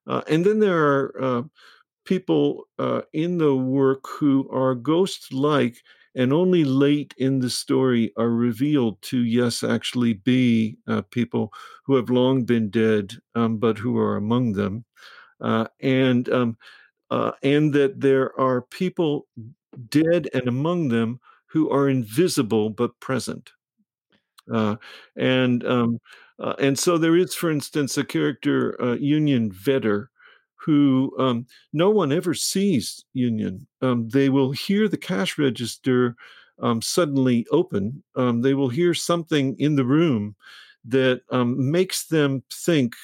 [0.08, 1.44] uh, and then there are uh,
[2.06, 5.78] people uh, in the work who are ghost like
[6.16, 11.52] and only late in the story are revealed to, yes, actually be uh, people
[11.86, 14.86] who have long been dead, um, but who are among them.
[15.42, 16.58] Uh, and um,
[17.12, 19.28] uh, and that there are people
[19.90, 23.52] dead and among them who are invisible but present.
[25.16, 26.00] and um,
[26.40, 30.08] uh, and so there is, for instance, a character, uh, Union Vetter,
[30.56, 33.68] who um, no one ever sees Union.
[33.82, 36.16] Um, they will hear the cash register
[36.60, 38.04] um, suddenly open.
[38.16, 40.36] Um, they will hear something in the room
[40.86, 42.96] that um, makes them think,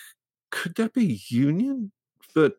[0.50, 1.92] could that be Union?
[2.34, 2.58] But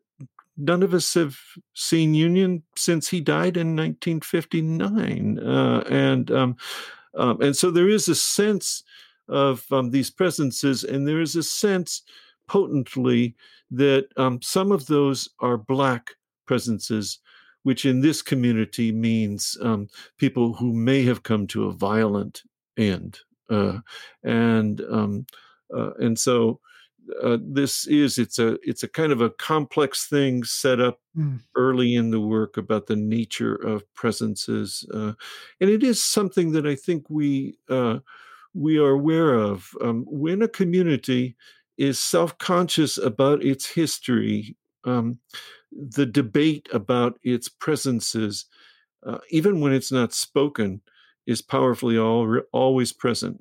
[0.57, 1.37] none of us have
[1.75, 5.39] seen Union since he died in 1959.
[5.39, 6.57] Uh, and um,
[7.15, 8.85] and so there is a sense
[9.29, 12.03] of um, these presences, and there is a sense
[12.49, 13.35] potently
[13.71, 16.11] that um, some of those are black
[16.47, 17.19] presences,
[17.63, 22.43] which in this community means um, people who may have come to a violent
[22.77, 23.19] end,
[23.51, 23.79] uh,
[24.23, 25.27] and um,
[25.75, 26.61] uh, and so.
[27.21, 31.37] Uh, this is it's a it's a kind of a complex thing set up mm.
[31.57, 35.13] early in the work about the nature of presences uh,
[35.61, 37.99] and it is something that I think we uh,
[38.55, 39.71] we are aware of.
[39.81, 41.37] Um, when a community
[41.79, 45.19] is self conscious about its history, um,
[45.71, 48.47] the debate about its presences,
[49.07, 50.81] uh, even when it's not spoken,
[51.27, 53.41] is powerfully all, always present.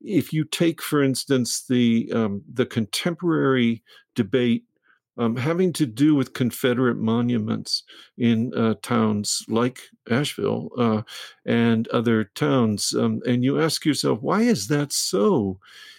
[0.00, 3.82] If you take, for instance, the um, the contemporary
[4.14, 4.64] debate
[5.18, 7.82] um, having to do with Confederate monuments
[8.18, 11.02] in uh, towns like Asheville uh,
[11.44, 15.58] and other towns, um, and you ask yourself, why is that so?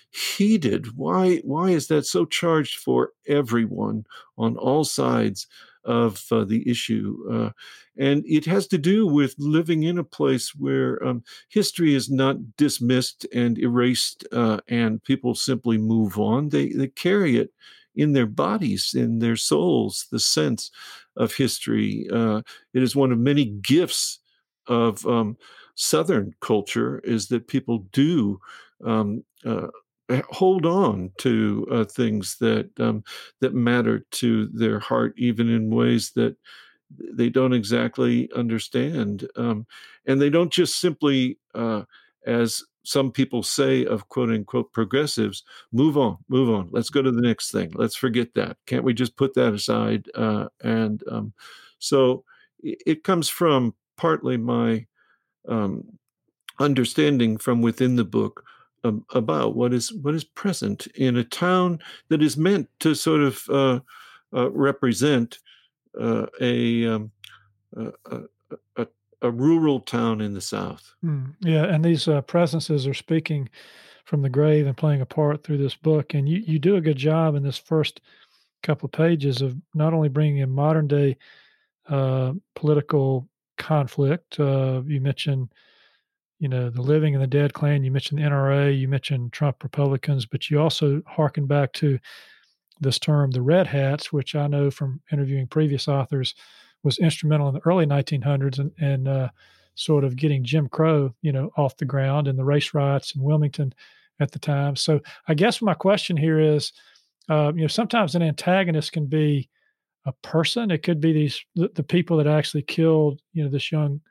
[0.10, 4.06] heated why why is that so charged for everyone
[4.38, 5.48] on all sides
[5.84, 7.18] of uh, the issue.
[7.32, 7.50] Uh,
[7.98, 12.58] and it has to do with living in a place where um, history is not
[12.58, 16.50] dismissed and erased, uh, and people simply move on.
[16.50, 17.52] They, they carry it
[17.98, 20.72] in their bodies, in their souls, the sense
[21.18, 22.08] of history.
[22.14, 22.42] Uh,
[22.74, 24.20] it is one of many gifts
[24.68, 25.38] of um,
[25.76, 28.40] Southern culture, is that people do.
[28.86, 29.68] Um, uh,
[30.30, 33.04] hold on to uh, things that um,
[33.42, 36.36] that matter to their heart, even in ways that
[37.14, 39.66] they don't exactly understand, um,
[40.06, 41.84] and they don't just simply, uh,
[42.26, 46.70] as some people say of quote unquote progressives, move on, move on.
[46.72, 47.74] Let's go to the next thing.
[47.76, 48.56] Let's forget that.
[48.66, 50.06] Can't we just put that aside?
[50.16, 51.34] Uh, and um,
[51.80, 52.24] so
[52.64, 54.86] it comes from partly my
[55.50, 55.84] um,
[56.60, 58.46] understanding from within the book
[58.86, 63.20] um, about what is what is present in a town that is meant to sort
[63.20, 63.80] of uh,
[64.34, 65.40] uh, represent
[66.00, 67.12] uh, a, um,
[67.76, 68.22] a,
[68.78, 68.88] a,
[69.22, 70.94] a rural town in the south.
[71.04, 73.50] Mm, yeah, and these uh, presences are speaking
[74.06, 76.14] from the grave and playing a part through this book.
[76.14, 78.02] And you you do a good job in this first
[78.64, 81.18] couple of pages of not only bringing in modern day
[81.90, 83.28] uh, political
[83.58, 84.40] conflict.
[84.40, 85.50] Uh, you mentioned
[86.40, 87.84] you know, the living and the dead clan.
[87.84, 92.00] You mentioned the NRA, you mentioned Trump Republicans, but you also harken back to
[92.80, 96.36] this term, the Red Hats, which I know from interviewing previous authors
[96.84, 99.30] was instrumental in the early 1900s and, and uh,
[99.76, 103.22] sort of getting Jim Crow, you know, off the ground and the race riots in
[103.22, 103.74] Wilmington
[104.20, 104.76] at the time.
[104.76, 106.72] So I guess my question here is,
[107.30, 109.50] uh, you know, sometimes an antagonist can be
[110.06, 110.72] a person.
[110.72, 114.02] It could be these the, the people that actually killed, you know, this young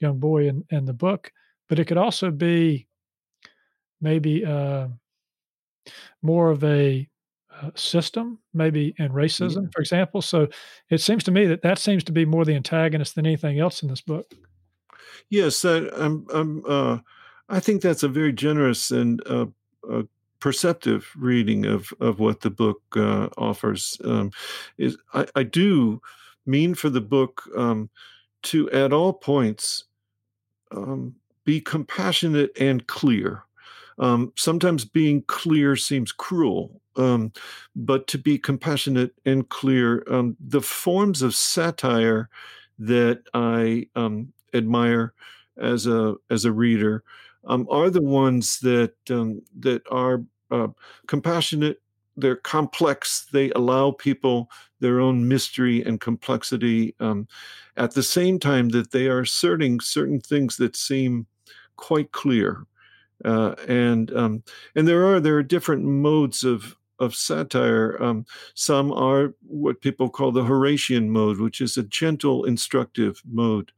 [0.00, 1.32] young boy in, in the book
[1.68, 2.86] but it could also be
[4.00, 4.88] maybe uh,
[6.22, 7.08] more of a
[7.60, 9.68] uh, system, maybe in racism, yeah.
[9.72, 10.22] for example.
[10.22, 10.48] So
[10.90, 13.82] it seems to me that that seems to be more the antagonist than anything else
[13.82, 14.32] in this book.
[15.30, 16.26] Yes, I, I'm.
[16.32, 16.98] I'm uh,
[17.50, 19.46] I think that's a very generous and uh,
[20.40, 24.00] perceptive reading of of what the book uh, offers.
[24.04, 24.30] Um,
[24.76, 26.00] is I, I, do
[26.46, 27.90] mean for the book um,
[28.44, 29.84] to at all points
[30.70, 33.44] um, be compassionate and clear.
[33.98, 37.32] Um, sometimes being clear seems cruel, um,
[37.74, 42.28] but to be compassionate and clear, um, the forms of satire
[42.78, 45.14] that I um, admire
[45.56, 47.02] as a as a reader
[47.44, 50.68] um, are the ones that um, that are uh,
[51.06, 51.80] compassionate.
[52.16, 53.26] They're complex.
[53.32, 56.94] They allow people their own mystery and complexity.
[57.76, 61.26] at the same time that they are asserting certain things that seem
[61.76, 62.66] quite clear.
[63.24, 64.42] Uh, and um,
[64.74, 68.00] and there are there are different modes of of satire.
[68.02, 73.72] Um, some are what people call the Horatian mode, which is a gentle, instructive mode,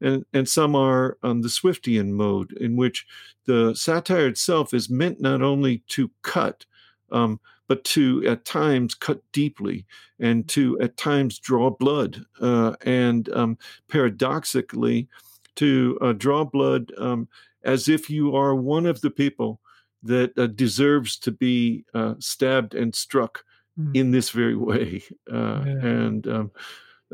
[0.00, 3.06] and and some are um, the Swiftian mode, in which
[3.46, 6.64] the satire itself is meant not only to cut,
[7.10, 9.86] um, but to at times cut deeply,
[10.20, 15.08] and to at times draw blood, uh, and um, paradoxically
[15.56, 17.28] to uh, draw blood um,
[17.66, 19.60] as if you are one of the people
[20.04, 23.44] that uh, deserves to be uh, stabbed and struck
[23.78, 23.94] mm.
[23.94, 25.02] in this very way.
[25.30, 25.72] Uh, yeah.
[25.82, 26.50] And um,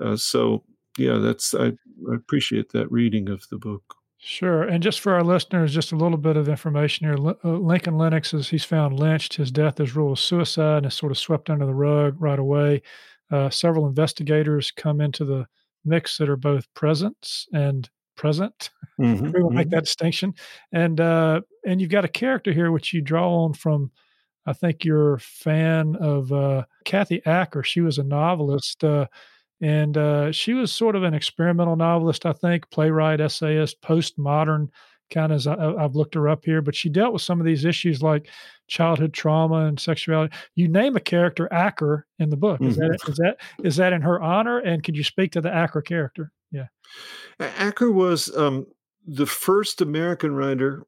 [0.00, 0.62] uh, so,
[0.98, 3.82] yeah, that's I, I, appreciate that reading of the book.
[4.18, 7.16] Sure, and just for our listeners, just a little bit of information here.
[7.42, 9.34] Uh, Lincoln Lennon is he's found lynched.
[9.34, 12.82] His death is ruled suicide and is sort of swept under the rug right away.
[13.50, 15.46] several investigators come into the
[15.86, 18.70] mix that are both present and present.
[19.00, 19.56] Mm-hmm, we will mm-hmm.
[19.56, 20.34] make that distinction.
[20.72, 23.90] And uh, and you've got a character here which you draw on from.
[24.44, 27.62] I think you're a fan of uh, Kathy Acker.
[27.62, 29.06] She was a novelist, uh,
[29.60, 32.26] and uh, she was sort of an experimental novelist.
[32.26, 34.68] I think playwright, essayist, postmodern
[35.12, 35.36] kind of.
[35.36, 38.02] As I, have looked her up here, but she dealt with some of these issues
[38.02, 38.28] like
[38.66, 40.34] childhood trauma and sexuality.
[40.56, 42.60] You name a character Acker in the book.
[42.62, 42.90] Is mm-hmm.
[42.90, 44.58] that is that is that in her honor?
[44.58, 46.32] And could you speak to the Acker character?
[46.52, 46.66] Yeah.
[47.40, 48.66] Acker was um,
[49.06, 50.86] the first American writer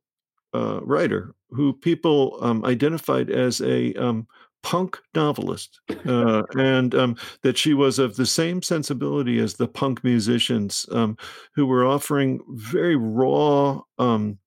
[0.54, 4.26] uh, writer who people um, identified as a um,
[4.62, 10.02] punk novelist, uh, and um, that she was of the same sensibility as the punk
[10.02, 11.16] musicians um,
[11.54, 14.38] who were offering very raw um,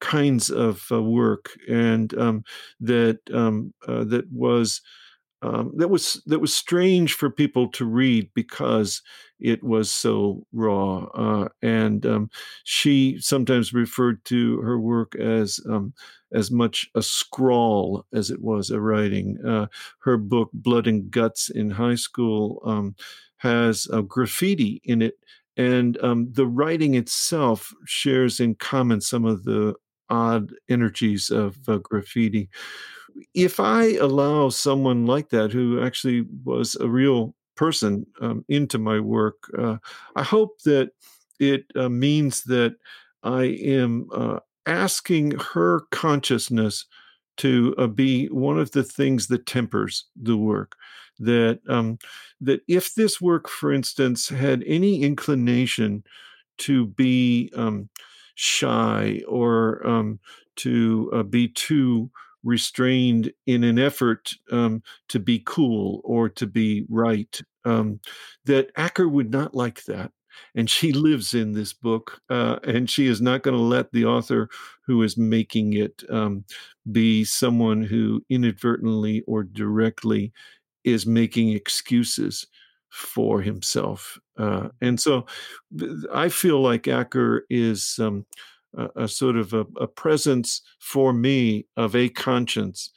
[0.00, 2.44] kinds of uh, work, and um,
[2.80, 4.82] that um, uh, that was.
[5.42, 9.02] Um, that was that was strange for people to read because
[9.44, 11.04] it was so raw.
[11.14, 12.30] Uh, and um,
[12.64, 15.92] she sometimes referred to her work as um,
[16.32, 19.38] as much a scrawl as it was a writing.
[19.46, 19.66] Uh,
[20.00, 22.96] her book Blood and Guts in high school um,
[23.36, 25.18] has a graffiti in it,
[25.58, 29.74] and um, the writing itself shares in common some of the
[30.08, 32.48] odd energies of uh, graffiti.
[33.34, 39.00] If I allow someone like that, who actually was a real person, um, into my
[39.00, 39.76] work, uh,
[40.16, 40.90] I hope that
[41.38, 42.76] it uh, means that
[43.22, 46.86] I am uh, asking her consciousness
[47.38, 50.76] to uh, be one of the things that tempers the work.
[51.18, 51.98] That um,
[52.40, 56.04] that if this work, for instance, had any inclination
[56.58, 57.88] to be um,
[58.34, 60.18] shy or um,
[60.56, 62.10] to uh, be too
[62.44, 68.00] restrained in an effort um, to be cool or to be right, um,
[68.44, 70.12] that Acker would not like that
[70.54, 74.04] and she lives in this book, uh, and she is not going to let the
[74.04, 74.48] author
[74.86, 76.44] who is making it um,
[76.90, 80.32] be someone who inadvertently or directly
[80.84, 82.46] is making excuses
[82.90, 84.18] for himself.
[84.38, 85.26] Uh, and so
[86.12, 88.24] I feel like Acker is um,
[88.96, 92.90] a, sort of a, a presence for me of a conscience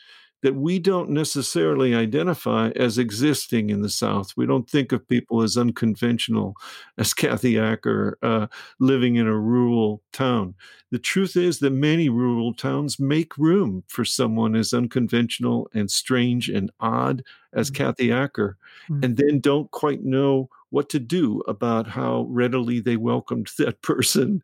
[0.43, 4.33] that we don't necessarily identify as existing in the South.
[4.37, 6.55] We don't think of people as unconventional
[6.97, 8.47] as Kathy Acker uh,
[8.79, 10.55] living in a rural town.
[10.91, 16.49] The truth is that many rural towns make room for someone as unconventional and strange
[16.49, 17.23] and odd
[17.53, 17.83] as mm-hmm.
[17.83, 18.57] Kathy Acker,
[18.89, 19.03] mm-hmm.
[19.03, 24.41] and then don't quite know what to do about how readily they welcomed that person.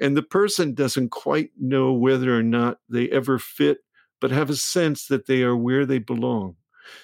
[0.00, 3.78] And the person doesn't quite know whether or not they ever fit
[4.20, 6.56] but have a sense that they are where they belong.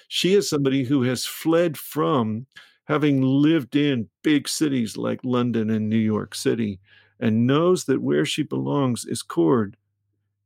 [0.07, 2.47] She is somebody who has fled from
[2.85, 6.79] having lived in big cities like London and New York City
[7.19, 9.77] and knows that where she belongs is Chord.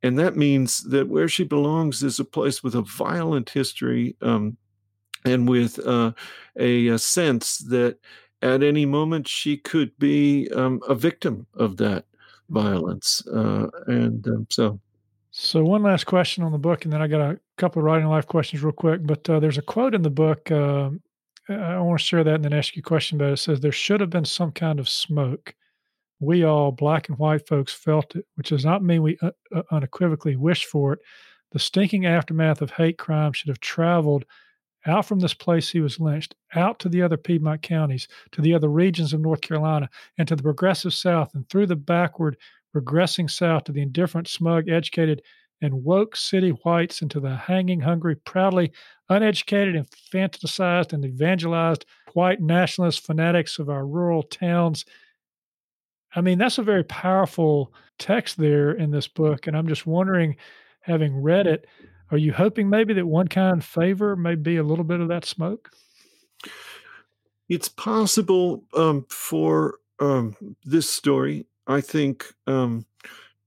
[0.03, 4.57] And that means that where she belongs is a place with a violent history um,
[5.25, 6.11] and with uh,
[6.59, 7.97] a, a, sense that
[8.43, 12.05] at any moment she could be um, a victim of that
[12.49, 13.25] violence.
[13.27, 14.79] Uh, and um, so
[15.39, 18.07] so, one last question on the book, and then I got a couple of writing
[18.07, 19.01] life questions real quick.
[19.05, 20.49] But uh, there's a quote in the book.
[20.49, 20.89] Uh,
[21.47, 23.33] I want to share that and then ask you a question about it.
[23.33, 25.53] It says, There should have been some kind of smoke.
[26.19, 29.61] We all, black and white folks, felt it, which does not mean we uh, uh
[29.69, 30.99] unequivocally wish for it.
[31.51, 34.25] The stinking aftermath of hate crime should have traveled
[34.87, 38.55] out from this place he was lynched, out to the other Piedmont counties, to the
[38.55, 42.37] other regions of North Carolina, and to the progressive South, and through the backward
[42.81, 45.21] regressing south to the indifferent, smug, educated,
[45.61, 48.71] and woke city whites and to the hanging, hungry, proudly
[49.09, 54.85] uneducated, infanticized, and evangelized white nationalist fanatics of our rural towns.
[56.15, 59.47] I mean, that's a very powerful text there in this book.
[59.47, 60.37] And I'm just wondering,
[60.81, 61.65] having read it,
[62.11, 65.25] are you hoping maybe that one kind favor may be a little bit of that
[65.25, 65.71] smoke?
[67.49, 72.85] It's possible um, for um, this story I think um,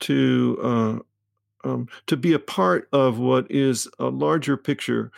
[0.00, 0.98] to uh,
[1.68, 5.10] um, to be a part of what is a larger picture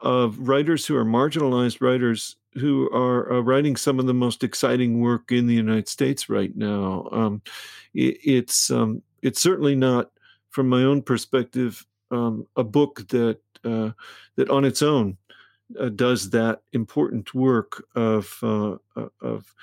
[0.00, 5.00] of writers who are marginalized writers who are uh, writing some of the most exciting
[5.00, 7.08] work in the United States right now.
[7.12, 7.42] Um,
[7.94, 10.10] it, it's um, it's certainly not,
[10.50, 13.90] from my own perspective, um, a book that uh,
[14.36, 15.16] that on its own
[15.78, 18.76] uh, does that important work of uh,
[19.20, 19.54] of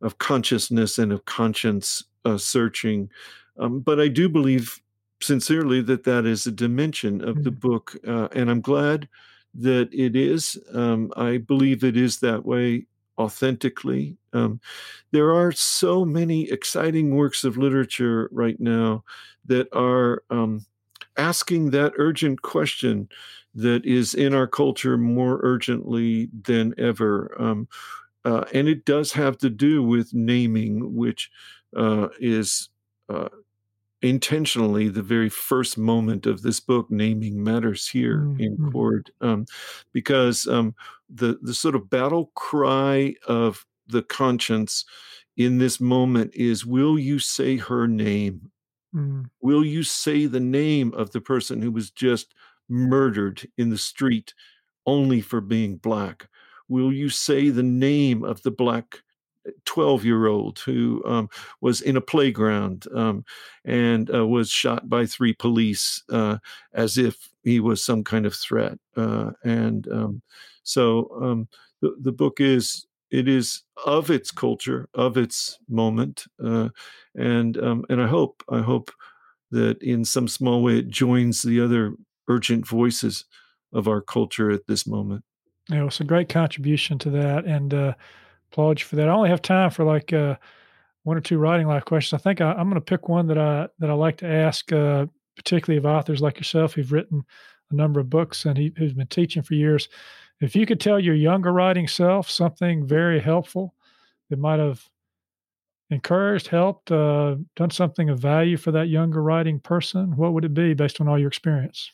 [0.00, 3.10] of consciousness and of conscience uh, searching.
[3.58, 4.80] Um, but I do believe
[5.20, 7.42] sincerely that that is a dimension of mm-hmm.
[7.44, 9.08] the book, uh, and I'm glad
[9.54, 10.58] that it is.
[10.72, 12.86] Um, I believe it is that way
[13.18, 14.16] authentically.
[14.32, 14.60] Um,
[15.12, 19.04] there are so many exciting works of literature right now
[19.46, 20.66] that are um,
[21.16, 23.08] asking that urgent question
[23.54, 27.34] that is in our culture more urgently than ever.
[27.38, 27.68] Um,
[28.24, 31.30] uh, and it does have to do with naming, which
[31.76, 32.68] uh, is
[33.08, 33.28] uh,
[34.02, 38.40] intentionally the very first moment of this book naming matters here mm-hmm.
[38.40, 39.46] in court um,
[39.92, 40.74] because um,
[41.08, 44.84] the the sort of battle cry of the conscience
[45.36, 48.50] in this moment is will you say her name
[48.94, 49.24] mm.
[49.40, 52.34] will you say the name of the person who was just
[52.68, 54.34] murdered in the street
[54.86, 56.28] only for being black?
[56.68, 59.02] Will you say the name of the black
[59.64, 61.28] 12 year old who um,
[61.60, 63.24] was in a playground um,
[63.64, 66.38] and uh, was shot by three police uh,
[66.72, 68.78] as if he was some kind of threat.
[68.96, 70.22] Uh, and um,
[70.62, 71.48] so um,
[71.80, 76.70] the, the book is it is of its culture, of its moment, uh,
[77.14, 78.90] and um, and I hope I hope
[79.52, 81.94] that in some small way it joins the other
[82.28, 83.24] urgent voices
[83.72, 85.22] of our culture at this moment.
[85.70, 87.94] Yeah, it's a great contribution to that, and uh,
[88.54, 89.08] applaud you for that.
[89.08, 90.36] I only have time for like uh,
[91.02, 92.20] one or two writing life questions.
[92.20, 94.72] I think I, am going to pick one that I that I like to ask,
[94.72, 97.24] uh, particularly of authors like yourself who've written
[97.70, 99.88] a number of books and he, who's been teaching for years.
[100.40, 103.74] If you could tell your younger writing self something very helpful
[104.30, 104.88] that might have
[105.90, 110.54] encouraged, helped, uh, done something of value for that younger writing person, what would it
[110.54, 111.90] be based on all your experience?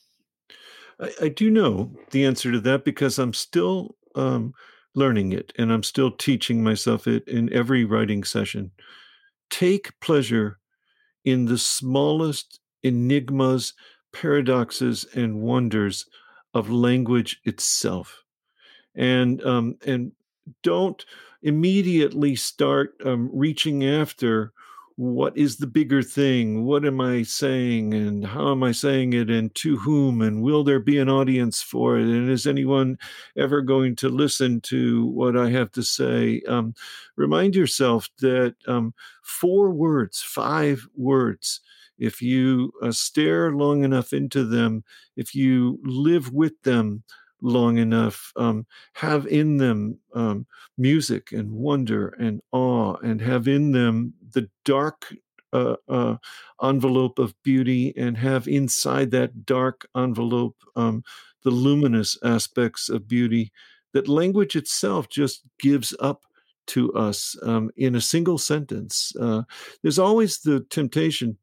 [1.00, 4.54] I, I do know the answer to that because I'm still um,
[4.94, 8.72] learning it and I'm still teaching myself it in every writing session.
[9.50, 10.58] Take pleasure
[11.24, 13.74] in the smallest enigmas,
[14.12, 16.06] paradoxes, and wonders
[16.54, 18.24] of language itself.
[18.94, 20.12] And um, and
[20.62, 21.04] don't
[21.42, 24.52] immediately start um, reaching after
[25.00, 26.66] what is the bigger thing?
[26.66, 27.94] What am I saying?
[27.94, 29.30] And how am I saying it?
[29.30, 30.20] And to whom?
[30.20, 32.02] And will there be an audience for it?
[32.02, 32.98] And is anyone
[33.34, 36.42] ever going to listen to what I have to say?
[36.46, 36.74] Um,
[37.16, 38.92] remind yourself that um,
[39.22, 41.62] four words, five words,
[41.98, 44.84] if you uh, stare long enough into them,
[45.16, 47.04] if you live with them,
[47.42, 50.46] long enough um, have in them um,
[50.78, 55.14] music and wonder and awe and have in them the dark
[55.52, 56.16] uh, uh,
[56.62, 61.02] envelope of beauty and have inside that dark envelope um,
[61.42, 63.52] the luminous aspects of beauty
[63.92, 66.22] that language itself just gives up
[66.66, 69.12] to us um, in a single sentence.
[69.20, 69.42] Uh,
[69.82, 71.36] there's always the temptation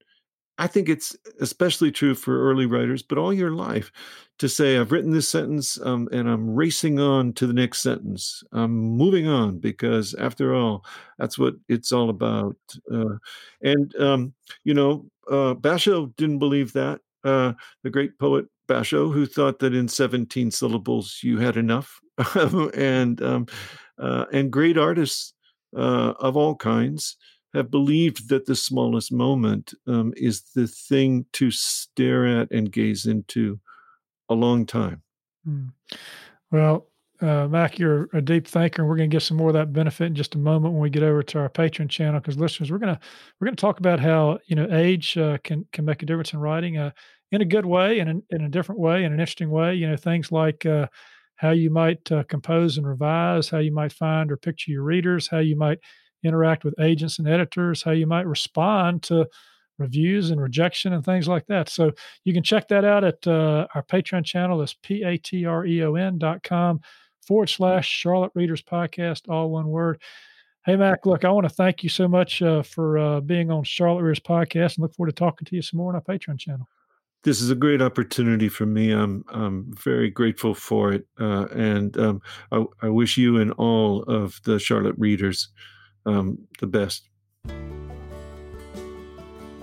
[0.58, 3.91] I think it's especially true for early writers, but all your life
[4.39, 8.43] to say, I've written this sentence um, and I'm racing on to the next sentence.
[8.51, 10.84] I'm moving on because, after all,
[11.18, 12.55] that's what it's all about.
[12.91, 13.16] Uh,
[13.62, 14.34] and, um,
[14.64, 17.01] you know, uh, Basho didn't believe that.
[17.24, 17.53] Uh,
[17.84, 21.99] the great poet Basho, who thought that in 17 syllables you had enough.
[22.74, 23.45] and, um,
[23.99, 25.34] uh, and great artists
[25.76, 27.18] uh, of all kinds
[27.58, 33.05] have believed that the smallest moment um, is the thing to stare at and gaze
[33.05, 33.60] into
[34.30, 35.01] a long time.
[35.47, 35.72] Mm.
[36.51, 36.88] Well,
[37.22, 39.74] uh, Mac, you're a deep thinker, and we're going to get some more of that
[39.74, 42.20] benefit in just a moment when we get over to our Patreon channel.
[42.20, 42.99] Because listeners, we're gonna
[43.39, 46.39] we're gonna talk about how you know age uh, can can make a difference in
[46.39, 46.91] writing, uh,
[47.32, 49.74] in a good way, and in, in a different way, in an interesting way.
[49.74, 50.88] You know, things like uh,
[51.38, 55.28] how you might uh, compose and revise, how you might find or picture your readers,
[55.28, 55.80] how you might
[56.24, 59.28] interact with agents and editors, how you might respond to
[59.80, 61.70] reviews and rejection and things like that.
[61.70, 61.91] So
[62.24, 64.57] you can check that out at uh, our Patreon channel.
[64.57, 66.82] That's p-a-t-r-e-o-n dot com
[67.26, 70.01] forward slash Charlotte Readers Podcast, all one word.
[70.65, 73.63] Hey, Mac, look, I want to thank you so much uh, for uh, being on
[73.63, 76.39] Charlotte Readers Podcast and look forward to talking to you some more on our Patreon
[76.39, 76.68] channel.
[77.24, 78.91] This is a great opportunity for me.
[78.91, 84.03] I'm I'm very grateful for it, uh, and um, I, I wish you and all
[84.03, 85.49] of the Charlotte readers
[86.08, 87.08] um, the best.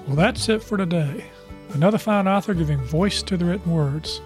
[0.06, 1.24] Well, that's it for today.
[1.72, 4.20] Another fine author giving voice to the written words.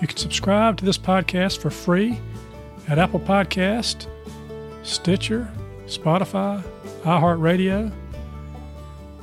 [0.00, 2.18] You can subscribe to this podcast for free
[2.88, 4.06] at Apple Podcast,
[4.82, 5.50] Stitcher,
[5.86, 6.62] Spotify,
[7.02, 7.92] iHeartRadio,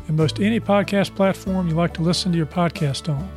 [0.08, 3.37] and most any podcast platform you like to listen to your podcast on.